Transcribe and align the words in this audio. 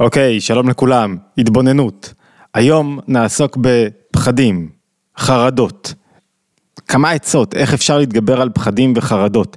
אוקיי, 0.00 0.40
שלום 0.40 0.68
לכולם, 0.68 1.16
התבוננות. 1.38 2.14
היום 2.54 2.98
נעסוק 3.08 3.58
בפחדים, 3.60 4.68
חרדות. 5.18 5.94
כמה 6.88 7.10
עצות, 7.10 7.54
איך 7.54 7.74
אפשר 7.74 7.98
להתגבר 7.98 8.40
על 8.40 8.50
פחדים 8.54 8.92
וחרדות. 8.96 9.56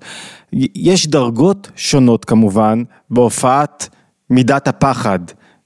יש 0.75 1.07
דרגות 1.07 1.71
שונות 1.75 2.25
כמובן 2.25 2.83
בהופעת 3.09 3.89
מידת 4.29 4.67
הפחד 4.67 5.19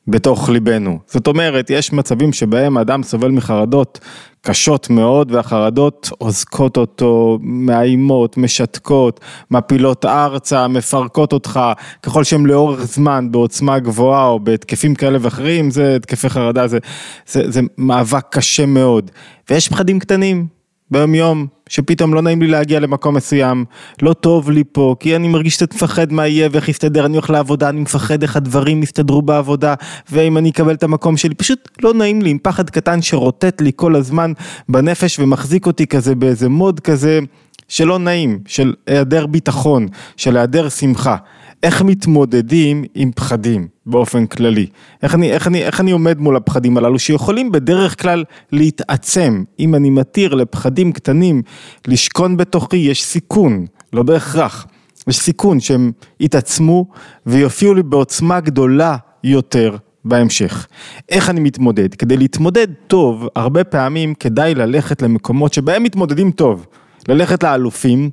בתוך 0.08 0.50
ליבנו. 0.50 1.00
זאת 1.08 1.28
אומרת, 1.28 1.70
יש 1.70 1.94
מצבים 1.94 2.34
שבהם 2.34 2.78
האדם 2.78 3.04
סובל 3.04 3.32
מחרדות 3.32 4.00
קשות 4.42 4.90
מאוד 4.90 5.32
והחרדות 5.32 6.10
עוזקות 6.18 6.78
אותו, 6.78 7.40
מאיימות, 7.42 8.38
משתקות, 8.38 9.20
מפילות 9.52 10.06
ארצה, 10.06 10.68
מפרקות 10.68 11.34
אותך, 11.34 11.60
ככל 12.04 12.24
שהם 12.24 12.46
לאורך 12.46 12.84
זמן 12.84 13.32
בעוצמה 13.32 13.80
גבוהה 13.80 14.28
או 14.28 14.40
בהתקפים 14.40 14.96
כאלה 14.96 15.18
ואחרים, 15.22 15.72
זה 15.72 15.96
התקפי 15.96 16.30
חרדה, 16.30 16.68
זה, 16.68 16.80
זה, 17.28 17.52
זה 17.52 17.62
מאבק 17.78 18.26
קשה 18.30 18.66
מאוד. 18.66 19.12
ויש 19.50 19.70
פחדים 19.70 20.00
קטנים, 20.00 20.48
ביום 20.92 21.16
יום, 21.16 21.48
שפתאום 21.72 22.14
לא 22.14 22.22
נעים 22.22 22.42
לי 22.42 22.48
להגיע 22.48 22.80
למקום 22.80 23.16
מסוים, 23.16 23.66
לא 24.02 24.14
טוב 24.14 24.52
לי 24.52 24.64
פה, 24.72 24.96
כי 25.00 25.16
אני 25.16 25.28
מרגיש 25.28 25.56
קצת 25.56 25.74
מפחד 25.74 26.14
מה 26.14 26.28
יהיה 26.28 26.50
ואיך 26.52 26.70
יסתדר, 26.70 27.06
אני 27.06 27.14
הולך 27.14 27.30
לעבודה, 27.30 27.70
אני 27.70 27.80
מפחד 27.80 28.22
איך 28.22 28.36
הדברים 28.36 28.84
יסתדרו 28.84 29.22
בעבודה, 29.22 29.74
ואם 30.12 30.38
אני 30.38 30.50
אקבל 30.50 30.74
את 30.74 30.84
המקום 30.84 31.18
שלי, 31.18 31.36
פשוט 31.36 31.70
לא 31.84 31.94
נעים 31.94 32.22
לי, 32.22 32.30
עם 32.30 32.38
פחד 32.44 32.70
קטן 32.70 33.02
שרוטט 33.02 33.62
לי 33.62 33.72
כל 33.76 33.96
הזמן 33.96 34.32
בנפש 34.70 35.20
ומחזיק 35.20 35.66
אותי 35.66 35.88
כזה 35.88 36.16
באיזה 36.16 36.50
מוד 36.50 36.80
כזה 36.80 37.20
שלא 37.68 38.00
נעים, 38.00 38.40
של 38.48 38.74
היעדר 38.88 39.26
ביטחון, 39.26 39.88
של 40.18 40.38
היעדר 40.38 40.70
שמחה. 40.70 41.16
איך 41.64 41.82
מתמודדים 41.82 42.84
עם 42.96 43.12
פחדים 43.12 43.68
באופן 43.86 44.26
כללי? 44.26 44.68
איך 45.04 45.16
אני, 45.16 45.32
איך, 45.32 45.48
אני, 45.48 45.64
איך 45.64 45.80
אני 45.80 45.92
עומד 45.92 46.20
מול 46.20 46.36
הפחדים 46.36 46.78
הללו 46.78 47.00
שיכולים 47.00 47.52
בדרך 47.52 48.02
כלל 48.02 48.24
להתעצם? 48.52 49.44
אם 49.60 49.76
אני 49.76 49.90
מתיר 49.90 50.36
לפחדים 50.36 50.92
קטנים 50.92 51.42
לשכון 51.88 52.38
בתוכי, 52.38 52.78
יש 52.78 53.04
סיכון, 53.04 53.66
לא 53.94 54.04
בהכרח, 54.04 54.68
יש 55.08 55.18
סיכון 55.18 55.60
שהם 55.60 55.92
יתעצמו 56.20 56.86
ויופיעו 57.26 57.74
לי 57.74 57.84
בעוצמה 57.84 58.40
גדולה 58.40 58.98
יותר 59.24 59.78
בהמשך. 60.06 60.68
איך 61.10 61.30
אני 61.30 61.40
מתמודד? 61.40 61.96
כדי 61.96 62.18
להתמודד 62.18 62.68
טוב, 62.88 63.28
הרבה 63.36 63.64
פעמים 63.64 64.14
כדאי 64.14 64.56
ללכת 64.56 65.02
למקומות 65.02 65.54
שבהם 65.54 65.84
מתמודדים 65.84 66.32
טוב. 66.32 66.66
ללכת 67.08 67.44
לאלופים, 67.44 68.10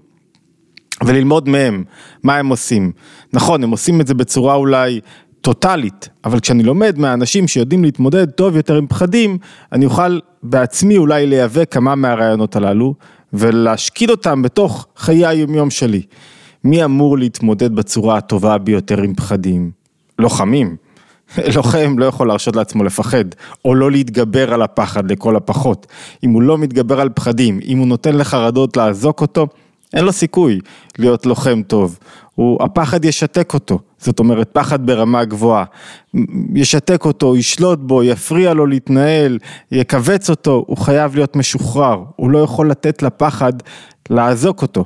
וללמוד 1.06 1.48
מהם 1.48 1.84
מה 2.22 2.36
הם 2.36 2.48
עושים. 2.48 2.92
נכון, 3.32 3.64
הם 3.64 3.70
עושים 3.70 4.00
את 4.00 4.06
זה 4.06 4.14
בצורה 4.14 4.54
אולי 4.54 5.00
טוטאלית, 5.40 6.08
אבל 6.24 6.40
כשאני 6.40 6.62
לומד 6.62 6.98
מהאנשים 6.98 7.48
שיודעים 7.48 7.84
להתמודד 7.84 8.30
טוב 8.30 8.56
יותר 8.56 8.76
עם 8.76 8.86
פחדים, 8.86 9.38
אני 9.72 9.84
אוכל 9.84 10.18
בעצמי 10.42 10.96
אולי 10.96 11.26
לייבא 11.26 11.64
כמה 11.64 11.94
מהרעיונות 11.94 12.56
הללו, 12.56 12.94
ולהשקיד 13.32 14.10
אותם 14.10 14.42
בתוך 14.42 14.86
חיי 14.96 15.26
היומיום 15.26 15.70
שלי. 15.70 16.02
מי 16.64 16.84
אמור 16.84 17.18
להתמודד 17.18 17.74
בצורה 17.74 18.16
הטובה 18.16 18.58
ביותר 18.58 19.02
עם 19.02 19.14
פחדים? 19.14 19.70
לוחמים. 20.18 20.76
לוחם 21.54 21.98
לא 21.98 22.04
יכול 22.04 22.28
להרשות 22.28 22.56
לעצמו 22.56 22.84
לפחד, 22.84 23.24
או 23.64 23.74
לא 23.74 23.90
להתגבר 23.90 24.54
על 24.54 24.62
הפחד 24.62 25.10
לכל 25.10 25.36
הפחות. 25.36 25.86
אם 26.24 26.30
הוא 26.30 26.42
לא 26.42 26.58
מתגבר 26.58 27.00
על 27.00 27.08
פחדים, 27.14 27.60
אם 27.64 27.78
הוא 27.78 27.86
נותן 27.86 28.14
לחרדות 28.14 28.76
לאזוק 28.76 29.20
אותו, 29.20 29.46
אין 29.94 30.04
לו 30.04 30.12
סיכוי 30.12 30.60
להיות 30.98 31.26
לוחם 31.26 31.62
טוב, 31.66 31.98
הוא, 32.34 32.62
הפחד 32.62 33.04
ישתק 33.04 33.54
אותו, 33.54 33.78
זאת 33.98 34.18
אומרת 34.18 34.50
פחד 34.52 34.86
ברמה 34.86 35.24
גבוהה, 35.24 35.64
ישתק 36.54 37.04
אותו, 37.04 37.36
ישלוט 37.36 37.78
בו, 37.78 38.02
יפריע 38.02 38.54
לו 38.54 38.66
להתנהל, 38.66 39.38
יכווץ 39.72 40.30
אותו, 40.30 40.64
הוא 40.66 40.76
חייב 40.76 41.14
להיות 41.14 41.36
משוחרר, 41.36 42.04
הוא 42.16 42.30
לא 42.30 42.38
יכול 42.38 42.70
לתת 42.70 43.02
לפחד 43.02 43.52
לאזוק 44.10 44.62
אותו. 44.62 44.84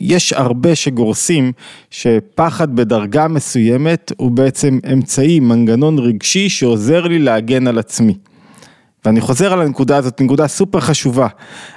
יש 0.00 0.32
הרבה 0.32 0.74
שגורסים 0.74 1.52
שפחד 1.90 2.76
בדרגה 2.76 3.28
מסוימת 3.28 4.12
הוא 4.16 4.30
בעצם 4.30 4.78
אמצעי, 4.92 5.40
מנגנון 5.40 5.98
רגשי 5.98 6.48
שעוזר 6.48 7.02
לי 7.02 7.18
להגן 7.18 7.66
על 7.66 7.78
עצמי. 7.78 8.14
ואני 9.04 9.20
חוזר 9.20 9.52
על 9.52 9.60
הנקודה 9.60 9.96
הזאת, 9.96 10.20
נקודה 10.20 10.46
סופר 10.46 10.80
חשובה. 10.80 11.28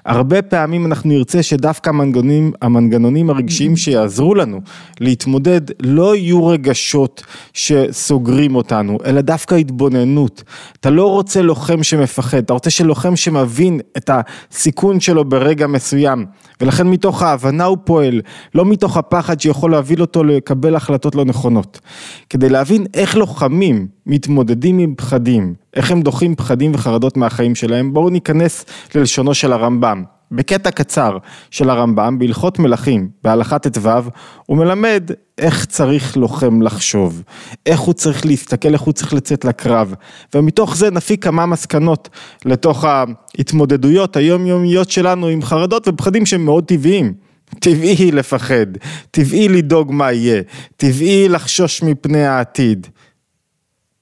הרבה 0.06 0.42
פעמים 0.42 0.86
אנחנו 0.86 1.10
נרצה 1.10 1.44
שדווקא 1.44 1.90
המנגנונים, 1.90 2.52
המנגנונים 2.62 3.30
הרגשיים 3.30 3.76
שיעזרו 3.76 4.36
לנו 4.36 4.62
להתמודד 5.00 5.62
לא 5.80 6.16
יהיו 6.16 6.48
רגשות 6.48 7.24
שסוגרים 7.54 8.56
אותנו, 8.56 8.98
אלא 9.06 9.22
דווקא 9.22 9.56
התבוננות. 9.56 10.44
אתה 10.80 10.90
לא 10.90 11.12
רוצה 11.12 11.42
לוחם 11.42 11.84
שמפחד, 11.84 12.38
אתה 12.38 12.54
רוצה 12.54 12.70
שלוחם 12.70 13.16
שמבין 13.16 13.80
את 13.98 14.10
הסיכון 14.14 15.00
שלו 15.00 15.26
ברגע 15.26 15.68
מסוים. 15.68 16.26
ולכן 16.62 16.88
מתוך 16.88 17.24
ההבנה 17.24 17.66
הוא 17.66 17.78
פועל, 17.84 18.22
לא 18.56 18.66
מתוך 18.66 18.98
הפחד 18.98 19.40
שיכול 19.40 19.72
להביא 19.72 19.98
אותו 20.00 20.24
לקבל 20.24 20.76
החלטות 20.76 21.16
לא 21.16 21.26
נכונות. 21.26 21.80
כדי 22.30 22.50
להבין 22.50 22.86
איך 22.94 23.16
לוחמים 23.16 23.97
מתמודדים 24.08 24.80
עם 24.80 24.94
פחדים, 24.98 25.54
איך 25.76 25.92
הם 25.92 26.02
דוחים 26.02 26.36
פחדים 26.36 26.72
וחרדות 26.74 27.18
מהחיים 27.18 27.56
שלהם, 27.56 27.94
בואו 27.94 28.10
ניכנס 28.10 28.66
ללשונו 28.96 29.34
של 29.34 29.54
הרמב"ם. 29.54 30.04
בקטע 30.32 30.72
קצר 30.72 31.18
של 31.52 31.70
הרמב"ם 31.70 32.20
בהלכות 32.20 32.60
מלכים 32.60 33.10
בהלכת 33.24 33.68
ט"ו 33.68 33.90
הוא 34.46 34.58
מלמד 34.58 35.12
איך 35.38 35.66
צריך 35.66 36.18
לוחם 36.18 36.62
לחשוב, 36.62 37.24
איך 37.66 37.80
הוא 37.80 37.94
צריך 37.94 38.26
להסתכל, 38.26 38.74
איך 38.74 38.82
הוא 38.82 38.94
צריך 38.94 39.14
לצאת 39.14 39.46
לקרב 39.46 39.94
ומתוך 40.36 40.78
זה 40.78 40.92
נפיק 40.92 41.24
כמה 41.24 41.46
מסקנות 41.46 42.10
לתוך 42.46 42.86
ההתמודדויות 42.86 44.16
היומיומיות 44.16 44.90
שלנו 44.90 45.28
עם 45.28 45.42
חרדות 45.42 45.88
ופחדים 45.88 46.26
שהם 46.26 46.46
מאוד 46.46 46.64
טבעיים. 46.64 47.14
טבעי 47.60 48.12
לפחד, 48.12 48.66
טבעי 49.12 49.50
לדאוג 49.50 49.92
מה 49.92 50.12
יהיה, 50.12 50.42
טבעי 50.78 51.30
לחשוש 51.30 51.84
מפני 51.84 52.26
העתיד. 52.26 52.88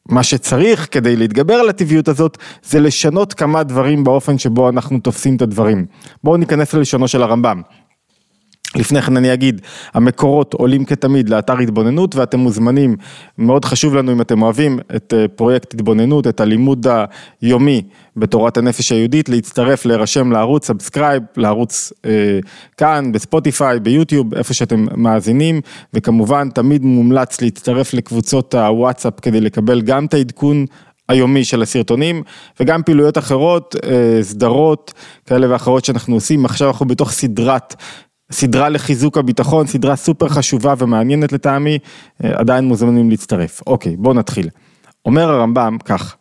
מה 0.09 0.23
שצריך 0.23 0.88
כדי 0.91 1.16
להתגבר 1.16 1.53
על 1.53 1.69
הטבעיות 1.69 2.07
הזאת 2.07 2.38
זה 2.63 2.79
לשנות 2.79 3.33
כמה 3.33 3.63
דברים 3.63 4.03
באופן 4.03 4.38
שבו 4.38 4.69
אנחנו 4.69 4.99
תופסים 4.99 5.35
את 5.35 5.41
הדברים. 5.41 5.85
בואו 6.23 6.38
ניכנס 6.38 6.73
ללשונו 6.73 7.07
של 7.07 7.23
הרמב"ם. 7.23 7.61
לפני 8.75 9.02
כן 9.02 9.18
אני 9.18 9.34
אגיד, 9.34 9.62
המקורות 9.94 10.53
עולים 10.53 10.86
כתמיד 10.86 11.30
לאתר 11.30 11.58
התבוננות 11.58 12.16
ואתם 12.16 12.40
מוזמנים, 12.40 12.96
מאוד 13.38 13.66
חשוב 13.66 13.96
לנו 13.96 14.12
אם 14.12 14.22
אתם 14.22 14.41
אוהבים 14.41 14.80
את 14.96 15.13
אה, 15.18 15.28
פרויקט 15.28 15.74
התבוננות, 15.74 16.28
את 16.28 16.40
הלימוד 16.40 16.88
היומי 17.41 17.81
בתורת 18.18 18.58
הנפש 18.58 18.91
היהודית, 18.91 19.30
להצטרף, 19.30 19.86
להירשם 19.86 20.31
לערוץ, 20.31 20.68
subscribe, 20.67 21.23
לערוץ 21.38 21.94
אה, 22.06 22.40
כאן, 22.78 23.12
בספוטיפיי, 23.12 23.80
ביוטיוב, 23.80 24.34
איפה 24.34 24.53
שאתם 24.53 24.86
מאזינים, 24.96 25.62
וכמובן 25.94 26.50
תמיד 26.50 26.84
מומלץ 26.84 27.42
להצטרף 27.42 27.94
לקבוצות 27.94 28.56
הוואטסאפ 28.56 29.19
כדי 29.19 29.42
לקבל 29.42 29.81
גם 29.81 30.06
את 30.06 30.13
העדכון 30.13 30.66
היומי 31.09 31.44
של 31.44 31.62
הסרטונים 31.62 32.24
וגם 32.59 32.84
פעילויות 32.84 33.18
אחרות, 33.18 33.75
אה, 33.84 34.24
סדרות 34.24 34.94
כאלה 35.25 35.52
ואחרות 35.52 35.86
שאנחנו 35.86 36.16
עושים, 36.16 36.46
עכשיו 36.46 36.68
אנחנו 36.68 36.86
בתוך 36.86 37.12
סדרת 37.12 37.75
סדרה 38.31 38.69
לחיזוק 38.69 39.18
הביטחון, 39.18 39.68
סדרה 39.68 39.96
סופר 39.96 40.28
חשובה 40.28 40.74
ומעניינת 40.78 41.31
לטעמי, 41.31 41.78
אה, 42.24 42.40
עדיין 42.40 42.66
מוזמנים 42.66 43.09
להצטרף. 43.09 43.62
אוקיי, 43.68 43.96
בואו 43.96 44.13
נתחיל. 44.13 44.50
אומר 45.06 45.30
הרמב"ם 45.30 45.78
כך, 45.86 46.16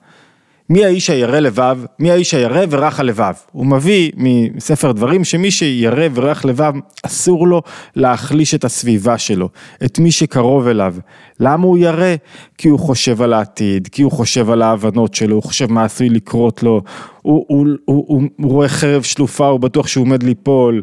מי 0.71 0.85
האיש 0.85 1.11
הירא 1.11 1.39
לבב, 1.39 1.79
מי 1.99 2.11
האיש 2.11 2.35
הירא 2.35 2.65
ורך 2.71 3.01
הלבב. 3.01 3.33
הוא 3.53 3.67
מביא 3.67 4.13
מספר 4.55 4.93
דברים 4.93 5.25
שמי 5.25 5.51
שירא 5.51 6.09
ורך 6.15 6.45
לבב 6.45 6.73
אסור 7.07 7.49
לו 7.49 7.63
להחליש 7.97 8.55
את 8.55 8.65
הסביבה 8.65 9.19
שלו, 9.19 9.49
את 9.85 9.99
מי 9.99 10.11
שקרוב 10.11 10.67
אליו. 10.67 10.95
למה 11.41 11.67
הוא 11.67 11.79
ירא? 11.79 12.15
כי 12.59 12.69
הוא 12.69 12.79
חושב 12.79 13.23
על 13.23 13.33
העתיד, 13.33 13.89
כי 13.93 14.03
הוא 14.03 14.13
חושב 14.13 14.51
על 14.51 14.63
ההבנות 14.63 15.15
שלו, 15.15 15.35
הוא 15.35 15.43
חושב 15.43 15.73
מה 15.73 15.85
עשוי 15.85 16.09
לקרות 16.09 16.63
לו, 16.63 16.83
הוא, 17.23 17.45
הוא, 17.49 17.67
הוא, 17.85 18.05
הוא, 18.09 18.23
הוא 18.37 18.53
רואה 18.53 18.69
חרב 18.69 19.03
שלופה, 19.03 19.47
הוא 19.47 19.61
בטוח 19.61 19.87
שהוא 19.87 20.05
עומד 20.05 20.23
ליפול. 20.23 20.83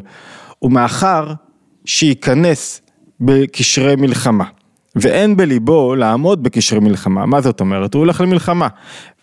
ומאחר 0.62 1.32
שייכנס 1.84 2.80
בקשרי 3.20 3.96
מלחמה. 3.96 4.44
ואין 4.96 5.36
בליבו 5.36 5.94
לעמוד 5.94 6.42
בקשרי 6.42 6.80
מלחמה, 6.80 7.26
מה 7.26 7.40
זאת 7.40 7.60
אומרת? 7.60 7.94
הוא 7.94 8.00
הולך 8.00 8.20
למלחמה. 8.20 8.68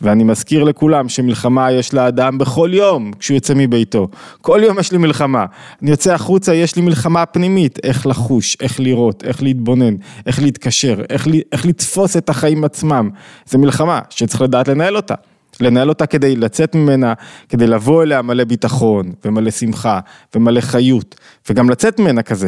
ואני 0.01 0.23
מזכיר 0.23 0.63
לכולם 0.63 1.09
שמלחמה 1.09 1.71
יש 1.71 1.93
לאדם 1.93 2.37
בכל 2.37 2.69
יום 2.73 3.11
כשהוא 3.19 3.35
יוצא 3.35 3.53
מביתו. 3.55 4.07
כל 4.41 4.59
יום 4.63 4.79
יש 4.79 4.91
לי 4.91 4.97
מלחמה. 4.97 5.45
אני 5.81 5.91
יוצא 5.91 6.13
החוצה, 6.13 6.53
יש 6.53 6.75
לי 6.75 6.81
מלחמה 6.81 7.25
פנימית, 7.25 7.79
איך 7.83 8.07
לחוש, 8.07 8.57
איך 8.61 8.79
לראות, 8.79 9.23
איך 9.23 9.43
להתבונן, 9.43 9.95
איך 10.25 10.41
להתקשר, 10.41 11.01
איך, 11.09 11.27
איך 11.51 11.65
לתפוס 11.65 12.17
את 12.17 12.29
החיים 12.29 12.63
עצמם. 12.63 13.09
זו 13.45 13.59
מלחמה 13.59 13.99
שצריך 14.09 14.41
לדעת 14.41 14.67
לנהל 14.67 14.95
אותה. 14.95 15.15
לנהל 15.61 15.89
אותה 15.89 16.05
כדי 16.05 16.35
לצאת 16.35 16.75
ממנה, 16.75 17.13
כדי 17.49 17.67
לבוא 17.67 18.03
אליה 18.03 18.21
מלא 18.21 18.43
ביטחון 18.43 19.11
ומלא 19.25 19.51
שמחה 19.51 19.99
ומלא 20.35 20.61
חיות 20.61 21.15
וגם 21.49 21.69
לצאת 21.69 21.99
ממנה 21.99 22.21
כזה. 22.21 22.47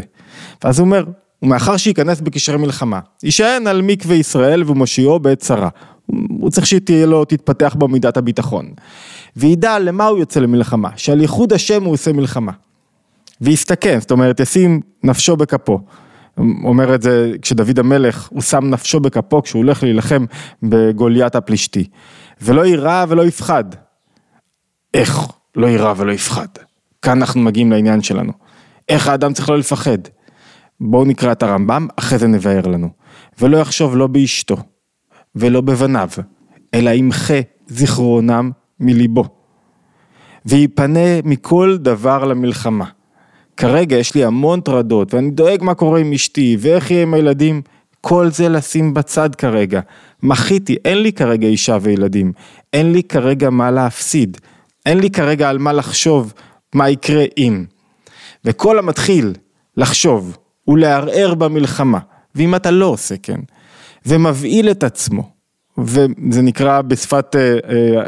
ואז 0.63 0.79
הוא 0.79 0.85
אומר, 0.85 1.03
ומאחר 1.41 1.77
שייכנס 1.77 2.21
בקשרי 2.21 2.57
מלחמה, 2.57 2.99
יישען 3.23 3.67
על 3.67 3.81
מקווה 3.81 4.15
ישראל 4.15 4.63
ומושיעו 4.67 5.19
בעת 5.19 5.39
צרה, 5.39 5.69
הוא 6.29 6.49
צריך 6.49 6.67
שתהיה 6.67 7.05
לו, 7.05 7.25
תתפתח 7.25 7.75
בו 7.77 7.87
מידת 7.87 8.17
הביטחון. 8.17 8.69
וידע 9.35 9.79
למה 9.79 10.05
הוא 10.05 10.19
יוצא 10.19 10.39
למלחמה, 10.39 10.89
שעל 10.95 11.21
ייחוד 11.21 11.53
השם 11.53 11.83
הוא 11.83 11.93
עושה 11.93 12.13
מלחמה. 12.13 12.51
ויסתכן, 13.41 13.99
זאת 13.99 14.11
אומרת, 14.11 14.39
ישים 14.39 14.81
נפשו 15.03 15.37
בכפו. 15.37 15.79
אומר 16.63 16.95
את 16.95 17.01
זה 17.01 17.31
כשדוד 17.41 17.79
המלך, 17.79 18.27
הוא 18.31 18.41
שם 18.41 18.69
נפשו 18.69 18.99
בכפו 18.99 19.41
כשהוא 19.41 19.59
הולך 19.59 19.83
להילחם 19.83 20.25
בגוליית 20.63 21.35
הפלישתי. 21.35 21.87
ולא 22.41 22.65
יירא 22.65 23.05
ולא 23.09 23.21
יפחד. 23.21 23.63
איך 24.93 25.19
לא 25.55 25.67
יירא 25.67 25.93
ולא 25.97 26.11
יפחד? 26.11 26.47
כאן 27.01 27.17
אנחנו 27.17 27.41
מגיעים 27.41 27.71
לעניין 27.71 28.01
שלנו. 28.01 28.31
איך 28.89 29.07
האדם 29.07 29.33
צריך 29.33 29.49
לא 29.49 29.57
לפחד? 29.57 29.97
בואו 30.79 31.05
נקרא 31.05 31.31
את 31.31 31.43
הרמב"ם, 31.43 31.88
אחרי 31.95 32.17
זה 32.17 32.27
נבהר 32.27 32.67
לנו. 32.67 32.89
ולא 33.39 33.57
יחשוב 33.57 33.97
לא 33.97 34.07
באשתו, 34.07 34.57
ולא 35.35 35.61
בבניו, 35.61 36.09
אלא 36.73 36.89
ימחה 36.89 37.39
זיכרונם 37.67 38.51
מליבו. 38.79 39.23
ויפנה 40.45 41.21
מכל 41.23 41.77
דבר 41.79 42.25
למלחמה. 42.25 42.85
כרגע 43.57 43.95
יש 43.95 44.15
לי 44.15 44.25
המון 44.25 44.61
טרדות, 44.61 45.13
ואני 45.13 45.31
דואג 45.31 45.63
מה 45.63 45.73
קורה 45.73 45.99
עם 45.99 46.13
אשתי, 46.13 46.57
ואיך 46.59 46.91
יהיה 46.91 47.01
עם 47.01 47.13
הילדים, 47.13 47.61
כל 48.01 48.30
זה 48.31 48.50
לשים 48.50 48.94
בצד 48.94 49.36
כרגע. 49.36 49.81
מחיתי, 50.24 50.75
אין 50.86 51.01
לי 51.01 51.13
כרגע 51.13 51.48
אישה 51.48 51.77
וילדים, 51.81 52.33
אין 52.74 52.92
לי 52.92 53.03
כרגע 53.03 53.50
מה 53.50 53.71
להפסיד, 53.71 54.38
אין 54.86 55.00
לי 55.00 55.09
כרגע 55.09 55.50
על 55.50 55.57
מה 55.57 55.74
לחשוב 55.74 56.33
מה 56.75 56.89
יקרה 56.89 57.25
אם. 57.38 57.65
וכל 58.45 58.80
המתחיל 58.80 59.33
לחשוב 59.77 60.38
ולערער 60.68 61.33
במלחמה, 61.36 62.00
ואם 62.36 62.56
אתה 62.56 62.71
לא 62.71 62.86
עושה 62.86 63.15
כן, 63.24 63.39
ומבהיל 64.06 64.71
את 64.71 64.83
עצמו, 64.83 65.30
וזה 65.86 66.42
נקרא 66.42 66.81
בשפת, 66.81 67.36
אה, 67.36 67.57
אה, 67.69 68.04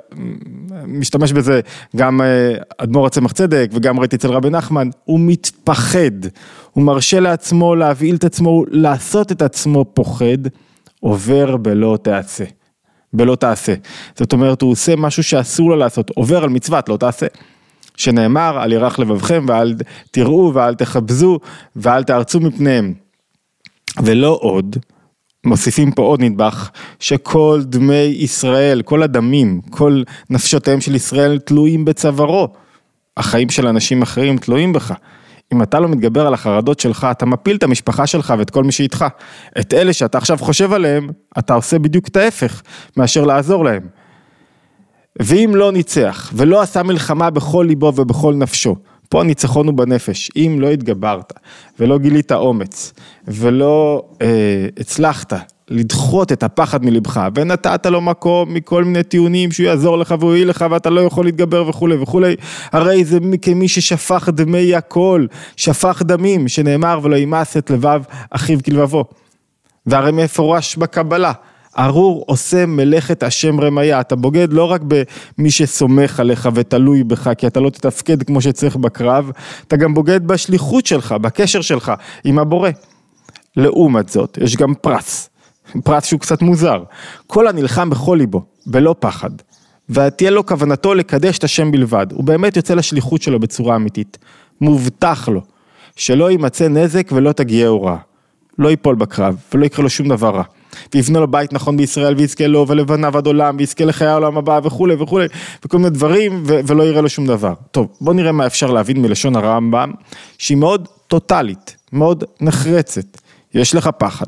משתמש 0.87 1.31
בזה 1.31 1.61
גם 1.95 2.21
אה, 2.21 2.53
אדמו"ר 2.77 3.05
הצמח 3.07 3.31
צדק 3.31 3.69
וגם 3.73 3.99
ראיתי 3.99 4.15
אצל 4.15 4.31
רבי 4.31 4.49
נחמן, 4.49 4.89
הוא 5.05 5.19
מתפחד, 5.19 6.25
הוא 6.71 6.83
מרשה 6.83 7.19
לעצמו 7.19 7.75
להבהיל 7.75 8.15
את 8.15 8.23
עצמו, 8.23 8.63
לעשות 8.69 9.31
את 9.31 9.41
עצמו 9.41 9.85
פוחד, 9.93 10.37
עובר 10.99 11.57
בלא 11.57 11.97
תעשה, 12.01 12.43
בלא 13.13 13.35
תעשה. 13.35 13.73
זאת 14.15 14.33
אומרת, 14.33 14.61
הוא 14.61 14.71
עושה 14.71 14.95
משהו 14.95 15.23
שאסור 15.23 15.69
לו 15.69 15.75
לעשות, 15.75 16.09
עובר 16.09 16.43
על 16.43 16.49
מצוות 16.49 16.89
לא 16.89 16.97
תעשה. 16.97 17.27
שנאמר, 17.97 18.59
על 18.59 18.73
ירח 18.73 18.99
לבבכם 18.99 19.45
ואל 19.47 19.75
תראו 20.11 20.51
ואל 20.53 20.75
תחבזו 20.75 21.39
ואל 21.75 22.03
תארצו 22.03 22.39
מפניהם. 22.39 22.93
ולא 24.03 24.37
עוד, 24.41 24.77
מוסיפים 25.45 25.91
פה 25.91 26.01
עוד 26.01 26.21
נדבך, 26.21 26.69
שכל 26.99 27.61
דמי 27.63 28.15
ישראל, 28.17 28.81
כל 28.81 29.03
הדמים, 29.03 29.61
כל 29.69 30.03
נפשותיהם 30.29 30.81
של 30.81 30.95
ישראל 30.95 31.39
תלויים 31.39 31.85
בצווארו. 31.85 32.47
החיים 33.17 33.49
של 33.49 33.67
אנשים 33.67 34.01
אחרים 34.01 34.37
תלויים 34.37 34.73
בך. 34.73 34.93
אם 35.53 35.61
אתה 35.61 35.79
לא 35.79 35.87
מתגבר 35.87 36.27
על 36.27 36.33
החרדות 36.33 36.79
שלך, 36.79 37.07
אתה 37.11 37.25
מפיל 37.25 37.55
את 37.55 37.63
המשפחה 37.63 38.07
שלך 38.07 38.33
ואת 38.37 38.49
כל 38.49 38.63
מי 38.63 38.71
שאיתך. 38.71 39.05
את 39.59 39.73
אלה 39.73 39.93
שאתה 39.93 40.17
עכשיו 40.17 40.37
חושב 40.37 40.73
עליהם, 40.73 41.09
אתה 41.39 41.53
עושה 41.53 41.79
בדיוק 41.79 42.07
את 42.07 42.17
ההפך, 42.17 42.61
מאשר 42.97 43.25
לעזור 43.25 43.65
להם. 43.65 43.87
ואם 45.21 45.51
לא 45.55 45.71
ניצח, 45.71 46.31
ולא 46.35 46.61
עשה 46.61 46.83
מלחמה 46.83 47.29
בכל 47.29 47.65
ליבו 47.67 47.93
ובכל 47.95 48.33
נפשו, 48.33 48.75
פה 49.09 49.21
הניצחון 49.21 49.67
הוא 49.67 49.73
בנפש, 49.73 50.31
אם 50.35 50.57
לא 50.59 50.71
התגברת, 50.71 51.33
ולא 51.79 51.97
גילית 51.97 52.31
אומץ, 52.31 52.93
ולא 53.27 54.03
אה, 54.21 54.67
הצלחת 54.79 55.33
לדחות 55.67 56.31
את 56.31 56.43
הפחד 56.43 56.85
מלבך, 56.85 57.27
ונתת 57.35 57.85
לו 57.85 58.01
מקום 58.01 58.53
מכל 58.53 58.83
מיני 58.83 59.03
טיעונים 59.03 59.51
שהוא 59.51 59.65
יעזור 59.65 59.97
לך 59.97 60.15
והוא 60.19 60.35
יהיה 60.35 60.45
לך 60.45 60.65
ואתה 60.71 60.89
לא 60.89 61.01
יכול 61.01 61.25
להתגבר 61.25 61.69
וכולי 61.69 61.95
וכולי, 61.95 62.35
הרי 62.71 63.05
זה 63.05 63.19
כמי 63.41 63.67
ששפך 63.67 64.29
דמי 64.33 64.75
הכל, 64.75 65.25
שפך 65.57 66.01
דמים, 66.05 66.47
שנאמר 66.47 66.99
ולא 67.03 67.15
ימאס 67.15 67.57
את 67.57 67.71
לבב 67.71 68.01
אחיו 68.29 68.59
כלבבו. 68.65 69.05
והרי 69.85 70.11
מפורש 70.11 70.75
בקבלה, 70.75 71.31
ארור 71.77 72.23
עושה 72.27 72.65
מלאכת 72.65 73.23
השם 73.23 73.59
רמיה, 73.59 74.01
אתה 74.01 74.15
בוגד 74.15 74.53
לא 74.53 74.71
רק 74.71 74.81
במי 74.87 75.51
שסומך 75.51 76.19
עליך 76.19 76.49
ותלוי 76.53 77.03
בך, 77.03 77.29
כי 77.37 77.47
אתה 77.47 77.59
לא 77.59 77.69
תתפקד 77.69 78.23
כמו 78.23 78.41
שצריך 78.41 78.75
בקרב, 78.75 79.31
אתה 79.67 79.75
גם 79.75 79.93
בוגד 79.93 80.27
בשליחות 80.27 80.85
שלך, 80.85 81.11
בקשר 81.11 81.61
שלך 81.61 81.91
עם 82.23 82.39
הבורא. 82.39 82.69
לעומת 83.57 84.09
זאת, 84.09 84.37
יש 84.41 84.55
גם 84.55 84.73
פרס, 84.73 85.29
פרס 85.83 86.05
שהוא 86.05 86.19
קצת 86.19 86.41
מוזר, 86.41 86.83
כל 87.27 87.47
הנלחם 87.47 87.89
בכל 87.89 88.15
ליבו, 88.19 88.41
בלא 88.65 88.95
פחד, 88.99 89.29
ותהיה 89.89 90.31
לו 90.31 90.45
כוונתו 90.45 90.93
לקדש 90.93 91.37
את 91.37 91.43
השם 91.43 91.71
בלבד, 91.71 92.07
הוא 92.11 92.23
באמת 92.23 92.57
יוצא 92.57 92.73
לשליחות 92.73 93.21
שלו 93.21 93.39
בצורה 93.39 93.75
אמיתית, 93.75 94.17
מובטח 94.61 95.29
לו, 95.29 95.41
שלא 95.95 96.31
יימצא 96.31 96.67
נזק 96.67 97.09
ולא 97.11 97.31
תגיע 97.31 97.67
הוראה, 97.67 97.97
לא 98.57 98.69
ייפול 98.69 98.95
בקרב 98.95 99.35
ולא 99.53 99.65
יקרה 99.65 99.83
לו 99.83 99.89
שום 99.89 100.07
דבר 100.07 100.35
רע. 100.35 100.43
ויבנה 100.93 101.19
לו 101.19 101.27
בית 101.27 101.53
נכון 101.53 101.77
בישראל 101.77 102.15
ויזכה 102.17 102.47
לו 102.47 102.67
ולבניו 102.67 103.17
עד 103.17 103.27
עולם 103.27 103.55
ויזכה 103.59 103.85
לחיי 103.85 104.07
העולם 104.07 104.37
הבא 104.37 104.59
וכולי 104.63 104.95
וכולי 104.99 105.27
וכל 105.65 105.77
מיני 105.77 105.89
דברים 105.89 106.43
ו- 106.47 106.59
ולא 106.67 106.83
יראה 106.83 107.01
לו 107.01 107.09
שום 107.09 107.27
דבר. 107.27 107.53
טוב 107.71 107.87
בוא 108.01 108.13
נראה 108.13 108.31
מה 108.31 108.45
אפשר 108.45 108.71
להבין 108.71 109.01
מלשון 109.01 109.35
הרמב"ם 109.35 109.91
שהיא 110.37 110.57
מאוד 110.57 110.87
טוטאלית, 111.07 111.75
מאוד 111.91 112.23
נחרצת, 112.41 113.05
יש 113.53 113.75
לך 113.75 113.89
פחד, 113.97 114.25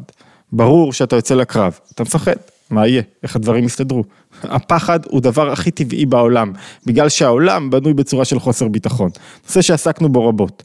ברור 0.52 0.94
שאתה 0.94 1.16
יוצא 1.16 1.36
לקרב, 1.36 1.80
אתה 1.94 2.04
מפחד, 2.04 2.36
מה 2.70 2.88
יהיה, 2.88 3.02
איך 3.24 3.36
הדברים 3.36 3.64
יסתדרו. 3.64 4.04
הפחד 4.44 5.00
הוא 5.06 5.22
דבר 5.22 5.52
הכי 5.52 5.72
טבעי 5.72 6.06
בעולם, 6.06 6.54
בגלל 6.86 7.10
שהעולם 7.10 7.70
בנוי 7.70 7.94
בצורה 7.94 8.26
של 8.26 8.40
חוסר 8.40 8.68
ביטחון, 8.68 9.10
נושא 9.46 9.62
שעסקנו 9.62 10.10
בו 10.10 10.28
רבות, 10.28 10.64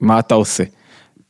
מה 0.00 0.18
אתה 0.18 0.34
עושה? 0.34 0.64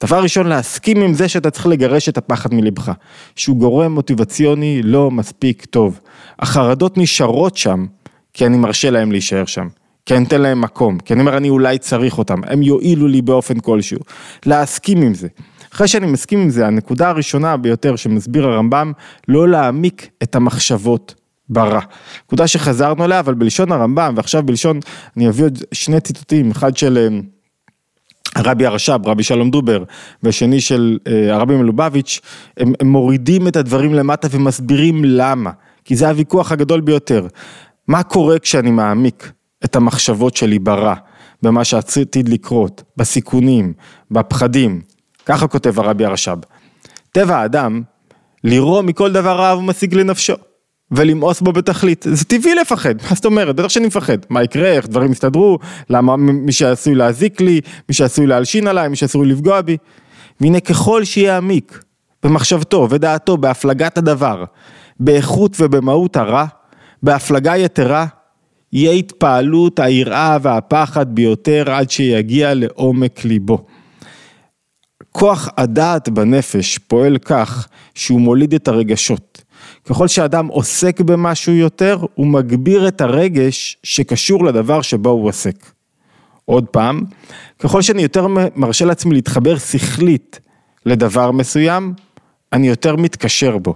דבר 0.04 0.22
ראשון, 0.22 0.46
להסכים 0.46 1.02
עם 1.02 1.14
זה 1.14 1.28
שאתה 1.28 1.50
צריך 1.50 1.66
לגרש 1.66 2.08
את 2.08 2.18
הפחד 2.18 2.54
מלבך, 2.54 2.92
שהוא 3.36 3.56
גורם 3.56 3.92
מוטיבציוני 3.92 4.80
לא 4.84 5.10
מספיק 5.10 5.64
טוב. 5.64 6.00
החרדות 6.38 6.98
נשארות 6.98 7.56
שם, 7.56 7.86
כי 8.32 8.46
אני 8.46 8.56
מרשה 8.56 8.90
להם 8.90 9.12
להישאר 9.12 9.44
שם. 9.44 9.68
כי 10.06 10.16
אני 10.16 10.24
אתן 10.24 10.40
להם 10.40 10.60
מקום, 10.60 10.98
כי 10.98 11.12
אני 11.12 11.20
אומר 11.20 11.36
אני 11.36 11.48
אולי 11.48 11.78
צריך 11.78 12.18
אותם, 12.18 12.40
הם 12.46 12.62
יועילו 12.62 13.08
לי 13.08 13.22
באופן 13.22 13.60
כלשהו. 13.60 14.00
להסכים 14.46 15.02
עם 15.02 15.14
זה. 15.14 15.28
אחרי 15.74 15.88
שאני 15.88 16.06
מסכים 16.06 16.40
עם 16.40 16.50
זה, 16.50 16.66
הנקודה 16.66 17.08
הראשונה 17.08 17.56
ביותר 17.56 17.96
שמסביר 17.96 18.46
הרמב"ם, 18.46 18.92
לא 19.28 19.48
להעמיק 19.48 20.08
את 20.22 20.34
המחשבות 20.34 21.14
ברע. 21.48 21.80
נקודה 22.26 22.46
שחזרנו 22.46 23.04
אליה, 23.04 23.20
אבל 23.20 23.34
בלשון 23.34 23.72
הרמב"ם, 23.72 24.14
ועכשיו 24.16 24.42
בלשון, 24.42 24.80
אני 25.16 25.28
אביא 25.28 25.44
עוד 25.44 25.58
שני 25.72 26.00
ציטוטים, 26.00 26.50
אחד 26.50 26.76
של... 26.76 27.20
הרבי 28.38 28.66
הרש"ב, 28.66 29.06
רבי 29.06 29.22
שלום 29.22 29.50
דובר, 29.50 29.84
והשני 30.22 30.60
של 30.60 30.98
אה, 31.06 31.34
הרבי 31.34 31.56
מלובביץ', 31.56 32.20
הם, 32.56 32.72
הם 32.80 32.86
מורידים 32.86 33.48
את 33.48 33.56
הדברים 33.56 33.94
למטה 33.94 34.28
ומסבירים 34.30 35.04
למה, 35.04 35.50
כי 35.84 35.96
זה 35.96 36.08
הוויכוח 36.08 36.52
הגדול 36.52 36.80
ביותר. 36.80 37.26
מה 37.88 38.02
קורה 38.02 38.38
כשאני 38.38 38.70
מעמיק 38.70 39.32
את 39.64 39.76
המחשבות 39.76 40.36
שלי 40.36 40.58
ברע, 40.58 40.94
במה 41.42 41.64
שעתיד 41.64 42.28
לקרות, 42.28 42.82
בסיכונים, 42.96 43.72
בפחדים, 44.10 44.80
ככה 45.26 45.46
כותב 45.46 45.80
הרבי 45.80 46.04
הרש"ב. 46.04 46.38
טבע 47.12 47.36
האדם, 47.36 47.82
לירוא 48.44 48.82
מכל 48.82 49.12
דבר 49.12 49.36
רע 49.36 49.50
הוא 49.50 49.62
משיג 49.62 49.94
לנפשו. 49.94 50.34
ולמאוס 50.90 51.40
בו 51.40 51.52
בתכלית, 51.52 52.06
זה 52.08 52.24
טבעי 52.24 52.54
לפחד, 52.54 52.94
מה 53.10 53.14
זאת 53.14 53.24
אומרת, 53.24 53.56
בטח 53.56 53.68
שאני 53.68 53.86
מפחד, 53.86 54.18
מה 54.30 54.42
יקרה, 54.42 54.68
איך 54.68 54.88
דברים 54.88 55.12
יסתדרו, 55.12 55.58
למה 55.90 56.16
מי 56.16 56.52
שעשוי 56.52 56.94
להזיק 56.94 57.40
לי, 57.40 57.60
מי 57.88 57.94
שעשוי 57.94 58.26
להלשין 58.26 58.66
עליי, 58.66 58.88
מי 58.88 58.96
שעשוי 58.96 59.26
לפגוע 59.26 59.60
בי, 59.60 59.76
והנה 60.40 60.60
ככל 60.60 61.04
שיעמיק 61.04 61.82
במחשבתו 62.22 62.86
ודעתו 62.90 63.36
בהפלגת 63.36 63.98
הדבר, 63.98 64.44
באיכות 65.00 65.56
ובמהות 65.60 66.16
הרע, 66.16 66.44
בהפלגה 67.02 67.56
יתרה, 67.56 68.06
יהיה 68.72 68.92
התפעלות 68.92 69.78
היראה 69.78 70.36
והפחד 70.42 71.14
ביותר 71.14 71.64
עד 71.70 71.90
שיגיע 71.90 72.54
לעומק 72.54 73.24
ליבו. 73.24 73.64
כוח 75.12 75.48
הדעת 75.56 76.08
בנפש 76.08 76.78
פועל 76.78 77.18
כך 77.18 77.68
שהוא 77.94 78.20
מוליד 78.20 78.54
את 78.54 78.68
הרגשות. 78.68 79.42
ככל 79.88 80.08
שאדם 80.08 80.46
עוסק 80.46 81.00
במשהו 81.00 81.52
יותר, 81.52 81.98
הוא 82.14 82.26
מגביר 82.26 82.88
את 82.88 83.00
הרגש 83.00 83.76
שקשור 83.82 84.44
לדבר 84.44 84.82
שבו 84.82 85.10
הוא 85.10 85.28
עוסק. 85.28 85.56
עוד 86.44 86.66
פעם, 86.66 87.02
ככל 87.58 87.82
שאני 87.82 88.02
יותר 88.02 88.26
מרשה 88.56 88.84
לעצמי 88.84 89.14
להתחבר 89.14 89.58
שכלית 89.58 90.40
לדבר 90.86 91.30
מסוים, 91.30 91.94
אני 92.52 92.68
יותר 92.68 92.96
מתקשר 92.96 93.58
בו. 93.58 93.74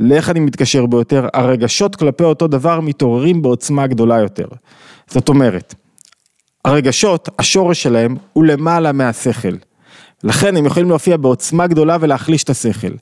לאיך 0.00 0.30
אני 0.30 0.40
מתקשר 0.40 0.86
בו 0.86 0.98
יותר? 0.98 1.28
הרגשות 1.34 1.96
כלפי 1.96 2.24
אותו 2.24 2.46
דבר 2.46 2.80
מתעוררים 2.80 3.42
בעוצמה 3.42 3.86
גדולה 3.86 4.20
יותר. 4.20 4.46
זאת 5.06 5.28
אומרת, 5.28 5.74
הרגשות, 6.64 7.28
השורש 7.38 7.82
שלהם 7.82 8.16
הוא 8.32 8.44
למעלה 8.44 8.92
מהשכל. 8.92 9.56
לכן 10.24 10.56
הם 10.56 10.66
יכולים 10.66 10.88
להופיע 10.88 11.16
בעוצמה 11.16 11.66
גדולה 11.66 11.96
ולהחליש 12.00 12.44
את 12.44 12.50
השכל. 12.50 12.92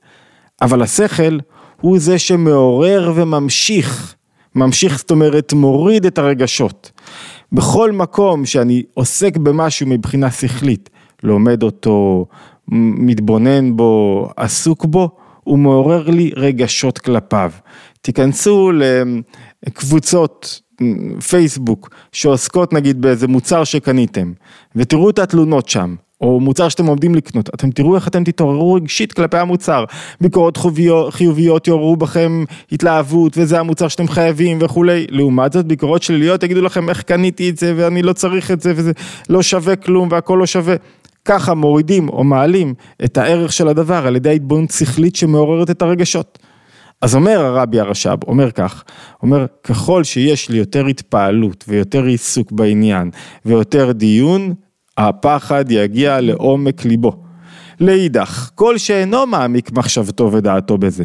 אבל 0.62 0.83
השכל 0.83 1.38
הוא 1.80 1.99
זה 1.99 2.18
שמעורר 2.18 3.12
וממשיך. 3.14 4.14
ממשיך, 4.54 4.99
זאת 4.99 5.10
אומרת, 5.10 5.52
מוריד 5.52 6.06
את 6.06 6.18
הרגשות. 6.18 6.90
בכל 7.52 7.92
מקום 7.92 8.46
שאני 8.46 8.82
עוסק 8.94 9.37
במשהו 9.37 9.87
מבחינה 9.87 10.30
שכלית, 10.30 10.90
לומד 11.22 11.62
אותו, 11.62 12.26
מתבונן 12.68 13.76
בו, 13.76 14.28
עסוק 14.37 14.84
בו, 14.84 15.10
הוא 15.44 15.58
מעורר 15.58 16.10
לי 16.10 16.30
רגשות 16.37 16.99
כלפיו. 16.99 17.50
תיכנסו 18.02 18.70
לקבוצות 19.66 20.60
פייסבוק 21.28 21.90
שעוסקות 22.12 22.72
נגיד 22.72 23.00
באיזה 23.00 23.28
מוצר 23.28 23.64
שקניתם 23.64 24.32
ותראו 24.76 25.10
את 25.10 25.18
התלונות 25.18 25.68
שם. 25.68 25.94
או 26.20 26.40
מוצר 26.40 26.68
שאתם 26.68 26.86
עומדים 26.86 27.14
לקנות, 27.14 27.48
אתם 27.54 27.70
תראו 27.70 27.94
איך 27.94 28.08
אתם 28.08 28.24
תתעוררו 28.24 28.74
רגשית 28.74 29.12
כלפי 29.12 29.36
המוצר, 29.36 29.84
ביקורות 30.20 30.56
חיוביות, 30.56 31.14
חיוביות 31.14 31.66
יעוררו 31.66 31.96
בכם 31.96 32.44
התלהבות 32.72 33.32
וזה 33.38 33.60
המוצר 33.60 33.88
שאתם 33.88 34.08
חייבים 34.08 34.58
וכולי, 34.60 35.06
לעומת 35.10 35.52
זאת 35.52 35.66
ביקורות 35.66 36.02
שליליות 36.02 36.42
יגידו 36.42 36.62
לכם 36.62 36.88
איך 36.88 37.02
קניתי 37.02 37.50
את 37.50 37.56
זה 37.58 37.74
ואני 37.76 38.02
לא 38.02 38.12
צריך 38.12 38.50
את 38.50 38.60
זה 38.60 38.72
וזה 38.76 38.92
לא 39.28 39.42
שווה 39.42 39.76
כלום 39.76 40.08
והכל 40.10 40.36
לא 40.40 40.46
שווה. 40.46 40.74
ככה 41.24 41.54
מורידים 41.54 42.08
או 42.08 42.24
מעלים 42.24 42.74
את 43.04 43.18
הערך 43.18 43.52
של 43.52 43.68
הדבר 43.68 44.06
על 44.06 44.16
ידי 44.16 44.34
התבוננות 44.34 44.70
שכלית 44.70 45.16
שמעוררת 45.16 45.70
את 45.70 45.82
הרגשות. 45.82 46.38
אז 47.02 47.14
אומר 47.14 47.44
הרבי 47.44 47.80
הרש"ב, 47.80 48.16
אומר 48.26 48.50
כך, 48.50 48.84
אומר 49.22 49.46
ככל 49.64 50.04
שיש 50.04 50.48
לי 50.48 50.58
יותר 50.58 50.86
התפעלות 50.86 51.64
ויותר 51.68 52.04
עיסוק 52.04 52.52
בעניין 52.52 53.10
ויותר 53.46 53.92
דיון, 53.92 54.54
הפחד 54.99 55.64
יגיע 55.70 56.20
לעומק 56.20 56.85
ליבו. 56.85 57.30
לאידך, 57.80 58.50
כל 58.54 58.78
שאינו 58.78 59.26
מעמיק 59.26 59.73
מחשבתו 59.73 60.32
ודעתו 60.32 60.78
בזה, 60.78 61.04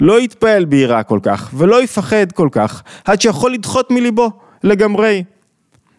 לא 0.00 0.20
יתפעל 0.20 0.64
ביראה 0.64 1.02
כל 1.02 1.18
כך 1.22 1.50
ולא 1.54 1.82
יפחד 1.82 2.32
כל 2.32 2.48
כך, 2.52 2.82
עד 3.04 3.20
שיכול 3.20 3.52
לדחות 3.52 3.90
מליבו 3.90 4.30
לגמרי. 4.64 5.22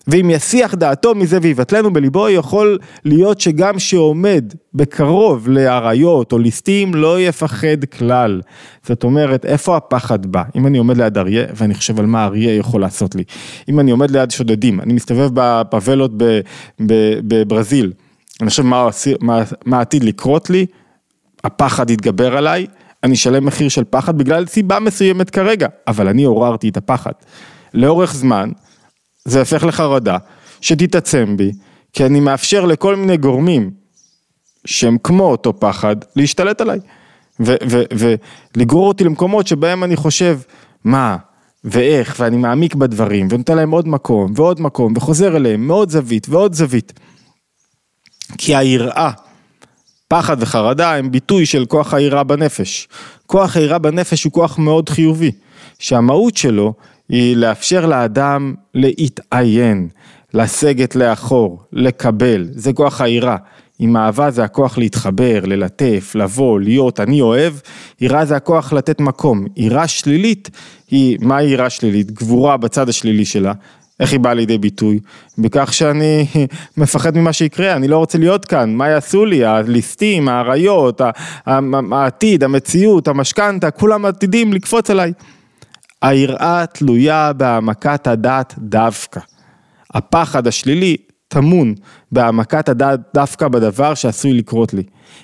ואם 0.08 0.30
יסיח 0.30 0.76
דעתו 0.76 1.16
מזה 1.16 1.38
ויבטלנו 1.42 1.94
בליבו, 1.94 2.30
יכול 2.30 2.78
להיות 3.06 3.42
שגם 3.42 3.80
שעומד 3.80 4.54
בקרוב 4.74 5.50
לאריות 5.50 6.32
או 6.32 6.38
ליסטים, 6.38 6.96
לא 6.96 7.22
יפחד 7.22 7.86
כלל. 7.98 8.42
זאת 8.88 9.04
אומרת, 9.04 9.46
איפה 9.46 9.78
הפחד 9.78 10.26
בא? 10.26 10.44
אם 10.56 10.68
אני 10.68 10.78
עומד 10.78 10.98
ליד 10.98 11.18
אריה, 11.18 11.46
ואני 11.56 11.74
חושב 11.74 12.00
על 12.00 12.06
מה 12.06 12.26
אריה 12.26 12.56
יכול 12.56 12.82
לעשות 12.82 13.16
לי. 13.16 13.24
אם 13.70 13.80
אני 13.80 13.92
עומד 13.92 14.12
ליד 14.12 14.32
שודדים, 14.32 14.82
אני 14.82 14.94
מסתובב 14.94 15.30
בפאבלות 15.34 16.12
בברזיל, 17.28 17.92
אני 18.42 18.50
חושב 18.50 18.64
מה, 18.64 18.90
מה, 19.22 19.44
מה 19.66 19.82
עתיד 19.82 20.04
לקרות 20.04 20.50
לי, 20.50 20.66
הפחד 21.44 21.90
יתגבר 21.90 22.38
עליי, 22.38 22.68
אני 23.04 23.14
אשלם 23.14 23.46
מחיר 23.46 23.70
של 23.70 23.84
פחד 23.90 24.18
בגלל 24.18 24.46
סיבה 24.46 24.80
מסוימת 24.80 25.30
כרגע, 25.30 25.68
אבל 25.88 26.08
אני 26.08 26.24
עוררתי 26.24 26.70
את 26.70 26.78
הפחד. 26.78 27.12
לאורך 27.74 28.14
זמן, 28.14 28.52
זה 29.26 29.40
הופך 29.40 29.64
לחרדה 29.64 30.18
שתתעצם 30.62 31.38
בי, 31.38 31.52
כי 31.94 32.06
אני 32.06 32.20
מאפשר 32.20 32.66
לכל 32.66 32.96
מיני 32.96 33.18
גורמים 33.18 33.72
שהם 34.66 34.98
כמו 35.04 35.24
אותו 35.24 35.60
פחד 35.60 35.96
להשתלט 36.16 36.62
עליי. 36.62 36.80
ולגרור 37.40 38.88
אותי 38.88 39.04
למקומות 39.04 39.48
שבהם 39.48 39.84
אני 39.84 39.96
חושב, 39.96 40.40
מה, 40.84 41.18
ואיך, 41.64 42.16
ואני 42.20 42.38
מעמיק 42.38 42.76
בדברים, 42.76 43.28
ונותן 43.32 43.56
להם 43.56 43.72
עוד 43.72 43.88
מקום, 43.88 44.34
ועוד 44.36 44.62
מקום, 44.62 44.94
וחוזר 44.96 45.38
אליהם, 45.38 45.68
מעוד 45.68 45.90
זווית, 45.90 46.30
ועוד 46.30 46.54
זווית. 46.54 47.00
כי 48.38 48.56
היראה, 48.56 49.12
פחד 50.08 50.38
וחרדה 50.40 50.96
הם 50.96 51.12
ביטוי 51.12 51.46
של 51.46 51.66
כוח 51.66 51.94
היראה 51.94 52.24
בנפש. 52.24 52.88
כוח 53.26 53.58
היראה 53.58 53.78
בנפש 53.78 54.24
הוא 54.24 54.34
כוח 54.34 54.58
מאוד 54.58 54.90
חיובי, 54.90 55.32
שהמהות 55.80 56.38
שלו 56.38 56.74
היא 57.10 57.38
לאפשר 57.38 57.86
לאדם 57.86 58.54
להתעיין, 58.74 59.88
לסגת 60.34 60.96
לאחור, 60.96 61.64
לקבל, 61.74 62.48
זה 62.52 62.74
כוח 62.74 63.02
היראה. 63.02 63.38
עם 63.80 63.98
אהבה 63.98 64.32
זה 64.32 64.44
הכוח 64.44 64.78
להתחבר, 64.78 65.40
ללטף, 65.44 66.12
לבוא, 66.16 66.60
להיות, 66.60 67.00
אני 67.00 67.22
אוהב, 67.22 67.54
יראה 68.02 68.26
זה 68.26 68.36
הכוח 68.36 68.74
לתת 68.74 69.00
מקום. 69.02 69.46
יראה 69.58 69.88
שלילית 69.88 70.50
היא, 70.92 71.18
מה 71.22 71.38
היא 71.38 71.50
יראה 71.50 71.70
שלילית? 71.70 72.12
גבורה 72.12 72.58
בצד 72.58 72.90
השלילי 72.90 73.26
שלה. 73.26 73.54
איך 74.00 74.12
היא 74.12 74.20
באה 74.20 74.34
לידי 74.34 74.58
ביטוי? 74.58 75.00
בכך 75.38 75.74
שאני 75.74 76.26
מפחד 76.78 77.18
ממה 77.18 77.34
שיקרה, 77.34 77.74
אני 77.74 77.88
לא 77.88 77.98
רוצה 77.98 78.18
להיות 78.18 78.46
כאן, 78.46 78.76
מה 78.76 78.90
יעשו 78.90 79.26
לי? 79.26 79.46
הליסטים, 79.46 80.30
האריות, 80.30 81.02
העתיד, 81.92 82.44
המציאות, 82.44 83.08
המשכנתה, 83.08 83.72
כולם 83.72 84.06
עתידים 84.06 84.54
לקפוץ 84.54 84.90
עליי. 84.90 85.14
היראה 86.04 86.66
תלויה 86.66 87.34
בהעמקת 87.34 88.08
הדעת 88.08 88.54
דווקא. 88.58 89.20
הפחד 89.94 90.48
השלילי 90.48 90.98
טמון 91.28 91.74
בהעמקת 92.12 92.70
הדעת 92.70 93.00
דווקא 93.14 93.48
בדבר 93.48 93.94
שעשוי 93.94 94.34
לקרות 94.34 94.74
לי. 94.74 94.84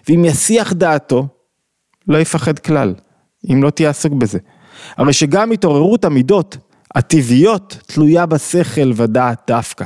ואם 0.10 0.26
יסיח 0.26 0.74
דעתו, 0.74 1.28
לא 2.08 2.18
יפחד 2.18 2.60
כלל, 2.60 2.94
אם 3.52 3.64
לא 3.64 3.70
תהיה 3.70 3.90
עסוק 3.90 4.14
בזה. 4.14 4.40
הרי 4.98 5.14
שגם 5.14 5.52
התעוררות 5.52 6.06
המידות 6.06 6.58
הטבעיות 6.96 7.78
תלויה 7.86 8.26
בשכל 8.26 8.92
ודעת 8.96 9.42
דווקא. 9.48 9.86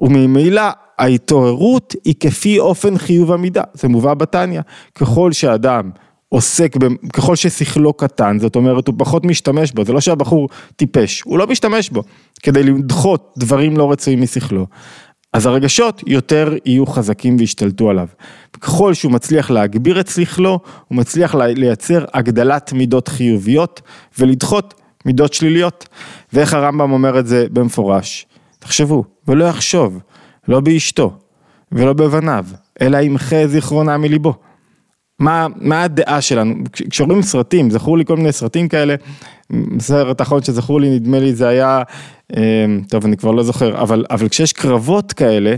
וממילא 0.00 0.62
ההתעוררות 0.98 1.94
היא 2.04 2.14
כפי 2.20 2.58
אופן 2.58 2.98
חיוב 2.98 3.32
המידה, 3.32 3.62
זה 3.74 3.88
מובא 3.88 4.14
בתניא. 4.14 4.60
ככל 4.94 5.32
שאדם 5.32 5.90
עוסק, 6.32 6.74
ככל 7.12 7.36
ששכלו 7.36 7.92
קטן, 7.92 8.38
זאת 8.38 8.56
אומרת 8.56 8.88
הוא 8.88 8.94
פחות 8.98 9.24
משתמש 9.24 9.72
בו, 9.72 9.84
זה 9.84 9.92
לא 9.92 10.00
שהבחור 10.00 10.48
טיפש, 10.76 11.22
הוא 11.22 11.38
לא 11.38 11.46
משתמש 11.46 11.90
בו 11.90 12.02
כדי 12.42 12.62
לדחות 12.62 13.34
דברים 13.38 13.76
לא 13.76 13.92
רצויים 13.92 14.22
משכלו. 14.22 14.66
אז 15.32 15.46
הרגשות 15.46 16.02
יותר 16.06 16.54
יהיו 16.64 16.86
חזקים 16.86 17.36
וישתלטו 17.38 17.90
עליו. 17.90 18.06
ככל 18.60 18.94
שהוא 18.94 19.12
מצליח 19.12 19.50
להגביר 19.50 20.00
את 20.00 20.08
שכלו, 20.08 20.60
הוא 20.88 20.96
מצליח 20.96 21.34
לייצר 21.34 22.04
הגדלת 22.14 22.72
מידות 22.72 23.08
חיוביות 23.08 23.80
ולדחות 24.18 24.74
מידות 25.04 25.32
שליליות. 25.32 25.88
ואיך 26.32 26.54
הרמב"ם 26.54 26.92
אומר 26.92 27.18
את 27.18 27.26
זה 27.26 27.46
במפורש? 27.52 28.26
תחשבו, 28.58 29.04
ולא 29.28 29.44
יחשוב, 29.44 29.98
לא 30.48 30.60
באשתו 30.60 31.16
ולא 31.72 31.92
בבניו, 31.92 32.44
אלא 32.80 32.98
ימחה 32.98 33.46
זיכרונה 33.46 33.98
מליבו. 33.98 34.34
מה, 35.22 35.46
מה 35.56 35.82
הדעה 35.82 36.20
שלנו, 36.20 36.54
כשרואים 36.90 37.22
סרטים, 37.22 37.70
זכור 37.70 37.98
לי 37.98 38.04
כל 38.04 38.16
מיני 38.16 38.32
סרטים 38.32 38.68
כאלה, 38.68 38.94
סרט 39.78 40.20
אחרון 40.20 40.42
שזכור 40.42 40.80
לי, 40.80 40.90
נדמה 40.90 41.18
לי 41.18 41.34
זה 41.34 41.48
היה, 41.48 41.82
אה, 42.36 42.66
טוב 42.88 43.04
אני 43.04 43.16
כבר 43.16 43.30
לא 43.30 43.42
זוכר, 43.42 43.82
אבל, 43.82 44.04
אבל 44.10 44.28
כשיש 44.28 44.52
קרבות 44.52 45.12
כאלה, 45.12 45.54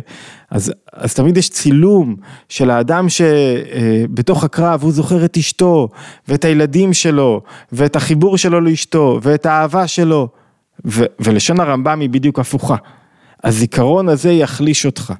אז, 0.50 0.72
אז 0.92 1.14
תמיד 1.14 1.36
יש 1.36 1.50
צילום 1.50 2.16
של 2.48 2.70
האדם 2.70 3.06
שבתוך 3.08 4.40
אה, 4.40 4.46
הקרב 4.46 4.82
הוא 4.82 4.92
זוכר 4.92 5.24
את 5.24 5.36
אשתו, 5.36 5.88
ואת 6.28 6.44
הילדים 6.44 6.92
שלו, 6.92 7.40
ואת 7.72 7.96
החיבור 7.96 8.38
שלו 8.38 8.60
לאשתו, 8.60 9.18
ואת 9.22 9.46
האהבה 9.46 9.86
שלו, 9.86 10.28
ו, 10.86 11.04
ולשון 11.20 11.60
הרמב"ם 11.60 12.00
היא 12.00 12.10
בדיוק 12.10 12.38
הפוכה. 12.38 12.76
הזיכרון 13.44 14.08
הזה 14.08 14.32
יחליש 14.32 14.86
אותך. 14.86 15.12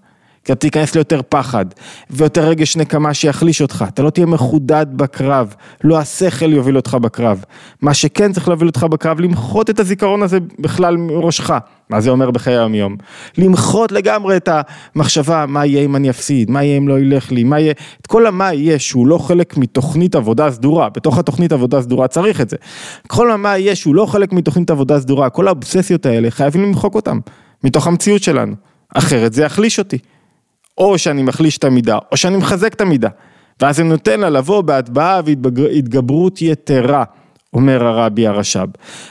כי 0.45 0.53
אתה 0.53 0.61
תיכנס 0.61 0.95
ליותר 0.95 1.21
פחד, 1.29 1.67
ויותר 2.11 2.49
רגש 2.49 2.77
נקמה 2.77 3.15
שיחליש 3.15 3.63
אותך, 3.63 3.85
אתה 3.89 4.03
לא 4.03 4.11
תהיה 4.11 4.27
מחודד 4.27 4.87
בקרב, 4.93 5.55
לא 5.85 5.99
השכל 5.99 6.53
יוביל 6.53 6.77
אותך 6.77 6.95
בקרב. 6.95 7.45
מה 7.83 7.95
שכן 7.95 8.33
צריך 8.33 8.49
להוביל 8.49 8.69
אותך 8.69 8.83
בקרב, 8.83 9.21
למחות 9.21 9.71
את 9.71 9.81
הזיכרון 9.81 10.23
הזה 10.23 10.39
בכלל 10.59 10.97
מראשך. 10.97 11.53
מה 11.91 12.01
זה 12.01 12.11
אומר 12.11 12.31
בחיי 12.31 12.57
היום 12.57 12.75
יום? 12.75 12.97
למחות 13.39 13.93
לגמרי 13.93 14.37
את 14.37 14.49
המחשבה, 14.97 15.45
מה 15.49 15.67
יהיה 15.67 15.85
אם 15.85 15.97
אני 15.97 16.11
אפסיד, 16.11 16.51
מה 16.51 16.65
יהיה 16.65 16.79
אם 16.79 16.89
לא 16.89 16.99
ילך 16.99 17.33
לי, 17.33 17.45
מה 17.45 17.61
יהיה, 17.61 17.73
את 18.01 18.07
כל 18.07 18.27
המה 18.27 18.55
יהיה 18.55 18.79
שהוא 18.79 19.07
לא 19.07 19.19
חלק 19.19 19.57
מתוכנית 19.57 20.15
עבודה 20.15 20.51
סדורה, 20.51 20.89
בתוך 20.89 21.19
התוכנית 21.19 21.53
עבודה 21.53 21.83
סדורה 21.83 22.09
צריך 22.09 22.41
את 22.41 22.51
זה. 22.51 22.57
כל 23.07 23.31
המה 23.31 23.59
יהיה 23.59 23.75
שהוא 23.75 23.95
לא 23.95 24.07
חלק 24.07 24.33
מתוכנית 24.33 24.71
עבודה 24.71 25.01
סדורה, 25.01 25.31
כל 25.31 25.47
האובססיות 25.49 26.07
האלה 26.07 26.31
חייבים 26.31 26.63
למחוק 26.63 26.95
אותם, 26.95 27.19
מתוך 27.65 27.87
המציאות 27.87 28.23
שלנו, 28.23 28.55
אחרת 28.95 29.33
זה 29.33 29.43
יחליש 29.43 29.79
אותי. 29.79 29.99
או 30.79 30.99
שאני 30.99 31.23
מחליש 31.23 31.59
את 31.59 31.65
המידה, 31.65 31.99
או 32.13 32.17
שאני 32.17 32.37
מחזק 32.37 32.75
את 32.75 32.81
המידה. 32.81 33.09
ואז 33.61 33.77
זה 33.77 33.85
נותן 33.85 34.21
לה 34.21 34.31
לבוא 34.31 34.63
בהטבעה 34.63 35.21
והתגברות 35.25 36.43
יתרה, 36.43 37.05
אומר 37.53 37.85
הרבי 37.85 38.27
הרש"ב. 38.27 38.69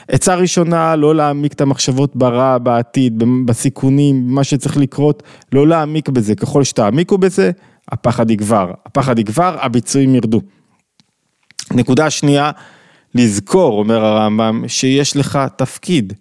עצה 0.08 0.34
ראשונה, 0.34 0.96
לא 0.96 1.14
להעמיק 1.14 1.52
את 1.52 1.60
המחשבות 1.60 2.16
ברע, 2.16 2.58
בעתיד, 2.58 3.22
בסיכונים, 3.46 4.26
מה 4.26 4.44
שצריך 4.44 4.76
לקרות, 4.76 5.22
לא 5.52 5.68
להעמיק 5.68 6.08
בזה. 6.08 6.34
ככל 6.34 6.64
שתעמיקו 6.64 7.18
בזה, 7.18 7.50
הפחד 7.92 8.30
יגבר. 8.30 8.70
הפחד 8.86 9.18
יגבר, 9.18 9.56
הביצועים 9.60 10.14
ירדו. 10.14 10.40
נקודה 11.70 12.10
שנייה, 12.10 12.50
לזכור, 13.14 13.78
אומר 13.78 14.04
הרמב"ם, 14.04 14.64
שיש 14.66 15.16
לך 15.16 15.38
תפקיד. 15.56 16.12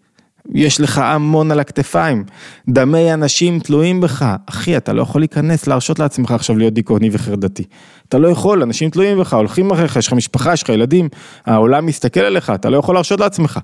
יש 0.52 0.82
לך 0.82 0.98
המון 0.98 1.52
על 1.52 1.60
הכתפיים, 1.60 2.24
דמי 2.70 3.14
אנשים 3.14 3.60
תלויים 3.60 4.02
בך. 4.02 4.26
אחי, 4.46 4.78
אתה 4.78 4.94
לא 4.94 5.02
יכול 5.02 5.22
להיכנס, 5.22 5.68
להרשות 5.68 6.00
לעצמך 6.00 6.32
עכשיו 6.32 6.58
להיות 6.58 6.74
דיכאוני 6.74 7.10
וחרדתי. 7.12 7.64
אתה 8.10 8.18
לא 8.18 8.28
יכול, 8.28 8.64
אנשים 8.64 8.90
תלויים 8.90 9.20
בך, 9.20 9.34
הולכים 9.34 9.72
אחריך, 9.72 9.96
יש 9.96 10.08
לך 10.08 10.14
משפחה, 10.14 10.54
יש 10.54 10.64
לך 10.64 10.70
ילדים, 10.70 11.10
העולם 11.46 11.86
מסתכל 11.86 12.20
עליך, 12.20 12.50
אתה 12.50 12.70
לא 12.70 12.78
יכול 12.78 12.96
להרשות 12.96 13.20
לעצמך. 13.20 13.60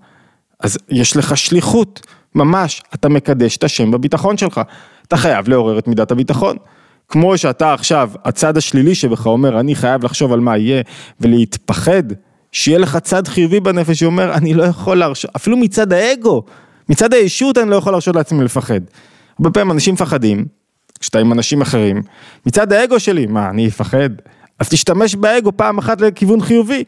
אז 0.59 0.77
יש 0.89 1.17
לך 1.17 1.37
שליחות, 1.37 2.07
ממש, 2.35 2.81
אתה 2.93 3.09
מקדש 3.09 3.57
את 3.57 3.63
השם 3.63 3.91
בביטחון 3.91 4.37
שלך. 4.37 4.61
אתה 5.07 5.17
חייב 5.17 5.49
לעורר 5.49 5.79
את 5.79 5.87
מידת 5.87 6.11
הביטחון. 6.11 6.57
כמו 7.09 7.37
שאתה 7.37 7.73
עכשיו, 7.73 8.11
הצד 8.25 8.57
השלילי 8.57 8.95
שבך 8.95 9.25
אומר, 9.25 9.59
אני 9.59 9.75
חייב 9.75 10.03
לחשוב 10.03 10.33
על 10.33 10.39
מה 10.39 10.57
יהיה 10.57 10.81
ולהתפחד, 11.21 12.03
שיהיה 12.51 12.79
לך 12.79 12.97
צד 12.97 13.27
חיובי 13.27 13.59
בנפש 13.59 13.99
שאומר, 13.99 14.33
אני 14.33 14.53
לא 14.53 14.63
יכול 14.63 14.97
להרשות, 14.97 15.31
אפילו 15.35 15.57
מצד 15.57 15.93
האגו, 15.93 16.43
מצד 16.89 17.13
הישות 17.13 17.57
אני 17.57 17.69
לא 17.69 17.75
יכול 17.75 17.93
להרשות 17.93 18.15
לעצמי 18.15 18.43
לפחד. 18.43 18.79
הרבה 19.39 19.51
פעמים 19.51 19.71
אנשים 19.71 19.93
מפחדים, 19.93 20.45
כשאתה 20.99 21.19
עם 21.19 21.31
אנשים 21.31 21.61
אחרים, 21.61 22.01
מצד 22.45 22.73
האגו 22.73 22.99
שלי, 22.99 23.25
מה, 23.25 23.49
אני 23.49 23.67
אפחד? 23.67 24.09
אז 24.59 24.69
תשתמש 24.69 25.15
באגו 25.15 25.51
פעם 25.57 25.77
אחת 25.77 26.01
לכיוון 26.01 26.41
חיובי. 26.41 26.83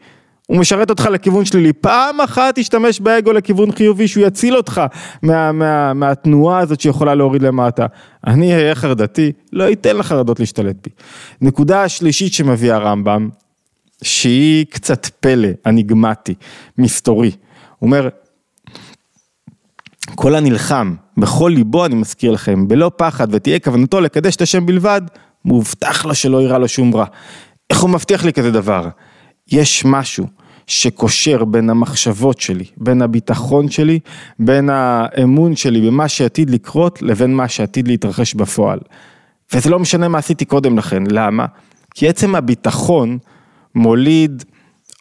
הוא 0.46 0.58
משרת 0.58 0.90
אותך 0.90 1.08
לכיוון 1.12 1.44
שלילי, 1.44 1.72
פעם 1.72 2.20
אחת 2.20 2.54
תשתמש 2.58 3.00
באגו 3.00 3.32
לכיוון 3.32 3.72
חיובי 3.72 4.08
שהוא 4.08 4.26
יציל 4.26 4.56
אותך 4.56 4.82
מה, 5.22 5.52
מה, 5.52 5.94
מהתנועה 5.94 6.58
הזאת 6.58 6.80
שיכולה 6.80 7.14
להוריד 7.14 7.42
למטה. 7.42 7.86
אני 8.26 8.54
אהיה 8.54 8.74
חרדתי, 8.74 9.32
לא 9.52 9.72
אתן 9.72 9.96
לחרדות 9.96 10.40
להשתלט 10.40 10.76
בי. 10.84 10.90
נקודה 11.40 11.82
השלישית 11.82 12.32
שמביא 12.32 12.72
הרמב"ם, 12.72 13.28
שהיא 14.02 14.66
קצת 14.70 15.06
פלא, 15.20 15.48
אניגמטי, 15.66 16.34
מסתורי. 16.78 17.30
הוא 17.78 17.86
אומר, 17.86 18.08
כל 20.14 20.34
הנלחם, 20.34 20.94
בכל 21.16 21.52
ליבו 21.54 21.86
אני 21.86 21.94
מזכיר 21.94 22.30
לכם, 22.30 22.68
בלא 22.68 22.90
פחד 22.96 23.28
ותהיה 23.30 23.58
כוונתו 23.58 24.00
לקדש 24.00 24.36
את 24.36 24.40
השם 24.40 24.66
בלבד, 24.66 25.02
מובטח 25.44 26.04
לו 26.04 26.14
שלא 26.14 26.40
יירא 26.40 26.58
לו 26.58 26.68
שום 26.68 26.94
רע. 26.94 27.04
איך 27.70 27.80
הוא 27.80 27.90
מבטיח 27.90 28.24
לי 28.24 28.32
כזה 28.32 28.50
דבר? 28.50 28.88
יש 29.52 29.84
משהו 29.84 30.26
שקושר 30.66 31.44
בין 31.44 31.70
המחשבות 31.70 32.40
שלי, 32.40 32.64
בין 32.76 33.02
הביטחון 33.02 33.70
שלי, 33.70 33.98
בין 34.38 34.70
האמון 34.72 35.56
שלי 35.56 35.80
במה 35.80 36.08
שעתיד 36.08 36.50
לקרות 36.50 37.02
לבין 37.02 37.34
מה 37.34 37.48
שעתיד 37.48 37.88
להתרחש 37.88 38.34
בפועל. 38.34 38.78
וזה 39.54 39.70
לא 39.70 39.78
משנה 39.78 40.08
מה 40.08 40.18
עשיתי 40.18 40.44
קודם 40.44 40.78
לכן, 40.78 41.02
למה? 41.10 41.46
כי 41.94 42.08
עצם 42.08 42.34
הביטחון 42.34 43.18
מוליד 43.74 44.44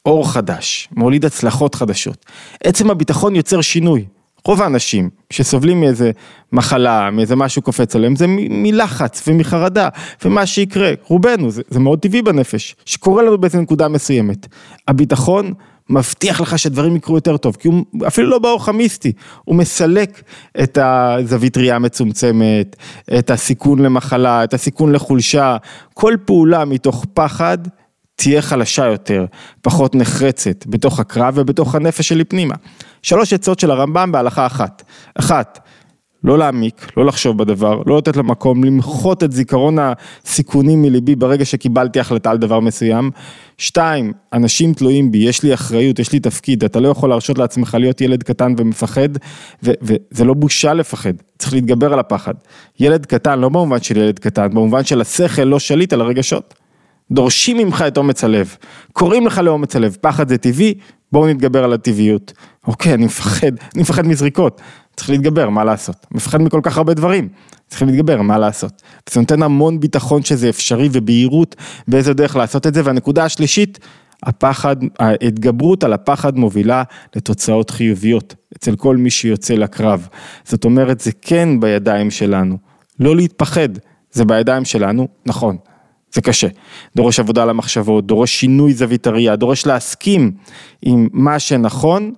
אור 0.05 0.31
חדש, 0.31 0.89
מוליד 0.95 1.25
הצלחות 1.25 1.75
חדשות. 1.75 2.25
עצם 2.63 2.91
הביטחון 2.91 3.35
יוצר 3.35 3.61
שינוי. 3.61 4.05
רוב 4.45 4.61
האנשים 4.61 5.09
שסובלים 5.29 5.81
מאיזה 5.81 6.11
מחלה, 6.51 7.09
מאיזה 7.11 7.35
משהו 7.35 7.61
קופץ 7.61 7.95
עליהם, 7.95 8.15
זה 8.15 8.25
מלחץ 8.49 9.23
ומחרדה, 9.27 9.89
ומה 10.25 10.45
שיקרה, 10.45 10.91
רובנו, 11.07 11.51
זה, 11.51 11.61
זה 11.69 11.79
מאוד 11.79 11.99
טבעי 11.99 12.21
בנפש, 12.21 12.75
שקורה 12.85 13.23
לנו 13.23 13.37
באיזה 13.37 13.61
נקודה 13.61 13.87
מסוימת. 13.87 14.47
הביטחון 14.87 15.53
מבטיח 15.89 16.41
לך 16.41 16.59
שדברים 16.59 16.95
יקרו 16.95 17.15
יותר 17.15 17.37
טוב, 17.37 17.55
כי 17.55 17.67
הוא 17.67 17.83
אפילו 18.07 18.29
לא 18.29 18.39
באור 18.39 18.65
חמיסטי, 18.65 19.11
הוא 19.45 19.55
מסלק 19.55 20.21
את 20.63 20.77
הזווית 20.81 21.57
ראייה 21.57 21.75
המצומצמת, 21.75 22.75
את 23.19 23.31
הסיכון 23.31 23.79
למחלה, 23.79 24.43
את 24.43 24.53
הסיכון 24.53 24.91
לחולשה, 24.91 25.57
כל 25.93 26.15
פעולה 26.25 26.65
מתוך 26.65 27.05
פחד 27.13 27.57
תהיה 28.21 28.41
חלשה 28.41 28.85
יותר, 28.85 29.25
פחות 29.61 29.95
נחרצת, 29.95 30.65
בתוך 30.67 30.99
הקרב 30.99 31.33
ובתוך 31.37 31.75
הנפש 31.75 32.07
שלי 32.07 32.23
פנימה. 32.23 32.55
שלוש 33.01 33.33
עצות 33.33 33.59
של 33.59 33.71
הרמב"ם 33.71 34.11
בהלכה 34.11 34.45
אחת. 34.45 34.83
אחת, 35.15 35.59
לא 36.23 36.37
להעמיק, 36.37 36.91
לא 36.97 37.05
לחשוב 37.05 37.37
בדבר, 37.37 37.81
לא 37.85 37.97
לתת 37.97 38.17
למקום, 38.17 38.63
למחות 38.63 39.23
את 39.23 39.31
זיכרון 39.31 39.77
הסיכונים 39.79 40.81
מליבי 40.81 41.15
ברגע 41.15 41.45
שקיבלתי 41.45 41.99
החלטה 41.99 42.31
על 42.31 42.37
דבר 42.37 42.59
מסוים. 42.59 43.11
שתיים, 43.57 44.13
אנשים 44.33 44.73
תלויים 44.73 45.11
בי, 45.11 45.17
יש 45.17 45.43
לי 45.43 45.53
אחריות, 45.53 45.99
יש 45.99 46.11
לי 46.11 46.19
תפקיד, 46.19 46.63
אתה 46.63 46.79
לא 46.79 46.87
יכול 46.87 47.09
להרשות 47.09 47.37
לעצמך 47.37 47.77
להיות 47.79 48.01
ילד 48.01 48.23
קטן 48.23 48.53
ומפחד, 48.57 49.09
וזה 49.63 50.25
לא 50.25 50.33
בושה 50.33 50.73
לפחד, 50.73 51.13
צריך 51.39 51.53
להתגבר 51.53 51.93
על 51.93 51.99
הפחד. 51.99 52.33
ילד 52.79 53.05
קטן, 53.05 53.39
לא 53.39 53.49
במובן 53.49 53.81
של 53.81 53.97
ילד 53.97 54.19
קטן, 54.19 54.49
במובן 54.49 54.83
של 54.83 55.01
השכל 55.01 55.43
לא 55.43 55.59
שליט 55.59 55.93
על 55.93 56.01
הרגשות. 56.01 56.60
דורשים 57.11 57.57
ממך 57.57 57.83
את 57.87 57.97
אומץ 57.97 58.23
הלב, 58.23 58.55
קוראים 58.93 59.27
לך 59.27 59.37
לאומץ 59.37 59.75
הלב, 59.75 59.97
פחד 60.01 60.29
זה 60.29 60.37
טבעי, 60.37 60.73
בואו 61.11 61.27
נתגבר 61.27 61.63
על 61.63 61.73
הטבעיות. 61.73 62.33
אוקיי, 62.67 62.93
אני 62.93 63.05
מפחד, 63.05 63.51
אני 63.75 63.81
מפחד 63.81 64.07
מזריקות, 64.07 64.61
צריך 64.95 65.09
להתגבר, 65.09 65.49
מה 65.49 65.63
לעשות? 65.63 66.07
מפחד 66.11 66.41
מכל 66.41 66.59
כך 66.63 66.77
הרבה 66.77 66.93
דברים, 66.93 67.29
צריכים 67.67 67.87
להתגבר, 67.87 68.21
מה 68.21 68.37
לעשות? 68.37 68.81
זה 69.09 69.19
נותן 69.19 69.43
המון 69.43 69.79
ביטחון 69.79 70.23
שזה 70.23 70.49
אפשרי 70.49 70.89
ובהירות 70.91 71.55
באיזה 71.87 72.13
דרך 72.13 72.35
לעשות 72.35 72.67
את 72.67 72.73
זה, 72.73 72.81
והנקודה 72.85 73.25
השלישית, 73.25 73.79
הפחד, 74.23 74.75
ההתגברות 74.99 75.83
על 75.83 75.93
הפחד 75.93 76.37
מובילה 76.37 76.83
לתוצאות 77.15 77.69
חיוביות 77.69 78.35
אצל 78.57 78.75
כל 78.75 78.97
מי 78.97 79.09
שיוצא 79.09 79.53
לקרב. 79.53 80.07
זאת 80.43 80.65
אומרת, 80.65 80.99
זה 80.99 81.11
כן 81.21 81.59
בידיים 81.59 82.11
שלנו, 82.11 82.57
לא 82.99 83.15
להתפחד, 83.15 83.69
זה 84.11 84.25
בידיים 84.25 84.65
שלנו, 84.65 85.07
נכון. 85.25 85.57
זה 86.13 86.21
קשה. 86.21 86.47
דורש 86.95 87.19
עבודה 87.19 87.43
על 87.43 87.49
המחשבות, 87.49 88.07
דורש 88.07 88.31
שינוי 88.31 88.73
זווית 88.73 89.07
הראייה, 89.07 89.35
דורש 89.35 89.65
להסכים 89.65 90.31
עם 90.81 91.07
מה 91.13 91.39
שנכון, 91.39 92.13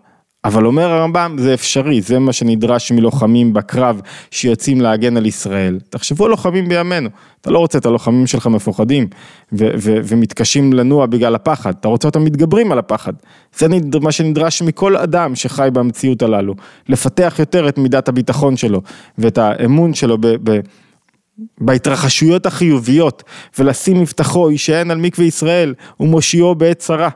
אבל 0.45 0.65
אומר 0.65 0.91
הרמב"ם, 0.91 1.35
זה 1.39 1.53
אפשרי, 1.53 2.01
זה 2.01 2.19
מה 2.19 2.33
שנדרש 2.33 2.91
מלוחמים 2.91 3.53
בקרב 3.53 4.01
שיוצאים 4.31 4.81
להגן 4.81 5.17
על 5.17 5.25
ישראל. 5.25 5.79
תחשבו 5.89 6.25
על 6.25 6.31
לוחמים 6.31 6.69
בימינו, 6.69 7.09
אתה 7.41 7.51
לא 7.51 7.59
רוצה 7.59 7.77
את 7.77 7.85
הלוחמים 7.85 8.27
שלך 8.27 8.47
מפוחדים 8.47 9.07
ומתקשים 9.51 10.73
לנוע 10.73 11.05
בגלל 11.05 11.35
הפחד, 11.35 11.73
אתה 11.79 11.87
רוצה 11.87 12.07
אותם 12.07 12.23
מתגברים 12.23 12.71
על 12.71 12.79
הפחד. 12.79 13.13
זה 13.57 13.67
מה 14.01 14.11
שנדרש 14.11 14.61
מכל 14.61 14.97
אדם 14.97 15.35
שחי 15.35 15.69
במציאות 15.73 16.21
הללו, 16.21 16.53
לפתח 16.89 17.35
יותר 17.39 17.69
את 17.69 17.77
מידת 17.77 18.07
הביטחון 18.07 18.57
שלו 18.57 18.81
ואת 19.17 19.37
האמון 19.37 19.93
שלו 19.93 20.17
ב... 20.17 20.27
ב- 20.27 20.59
בהתרחשויות 21.57 22.45
החיוביות 22.45 23.23
ולשים 23.59 23.99
מבטחו 23.99 24.51
יישען 24.51 24.91
על 24.91 24.97
מקווה 24.97 25.27
ישראל 25.27 25.73
ומושיעו 25.99 26.55
בעת 26.55 26.79
צרה. 26.79 27.09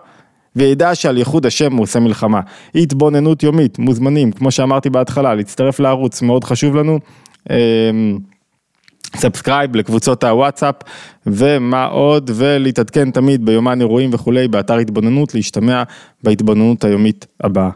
וידע 0.56 0.96
שעל 0.96 1.18
ייחוד 1.18 1.46
השם 1.46 1.74
הוא 1.74 1.84
עושה 1.84 2.00
מלחמה. 2.00 2.42
התבוננות 2.76 3.44
יומית, 3.44 3.80
מוזמנים, 3.80 4.32
כמו 4.32 4.52
שאמרתי 4.52 4.90
בהתחלה, 4.90 5.36
להצטרף 5.36 5.80
לערוץ, 5.80 6.22
מאוד 6.22 6.44
חשוב 6.44 6.76
לנו. 6.76 7.00
subscribe 9.16 9.70
אמ, 9.70 9.80
לקבוצות 9.80 10.24
הוואטסאפ 10.24 10.76
ומה 11.28 11.86
עוד 11.86 12.32
ולהתעדכן 12.34 13.12
תמיד 13.12 13.46
ביומן 13.46 13.82
אירועים 13.82 14.10
וכולי 14.14 14.48
באתר 14.48 14.78
התבוננות 14.78 15.36
להשתמע 15.36 15.84
בהתבוננות 16.24 16.84
היומית 16.84 17.26
הבאה. 17.44 17.70